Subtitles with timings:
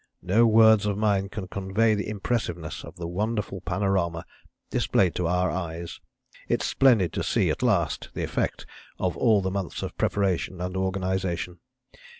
[0.23, 4.25] No words of mine can convey the impressiveness of the wonderful panorama
[4.71, 5.99] displayed to our eyes....
[6.47, 8.65] It's splendid to see at last the effect
[8.97, 11.59] of all the months of preparation and organisation.